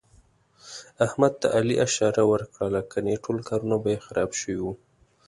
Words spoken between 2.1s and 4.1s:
ور کړله، ګني ټول کارونه به یې